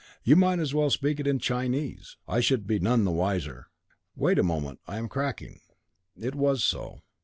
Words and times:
"You 0.23 0.35
might 0.35 0.57
as 0.57 0.73
well 0.73 0.89
speak 0.89 1.19
it 1.19 1.27
in 1.27 1.37
Chinese. 1.37 2.17
I 2.27 2.39
should 2.39 2.65
be 2.65 2.79
none 2.79 3.03
the 3.03 3.11
wiser. 3.11 3.67
Wait 4.15 4.39
a 4.39 4.43
moment. 4.43 4.79
I 4.87 4.97
am 4.97 5.07
cracking." 5.07 5.59
It 6.19 6.33
was 6.33 6.63
so. 6.63 7.03